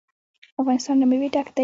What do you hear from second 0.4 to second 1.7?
افغانستان له مېوې ډک دی.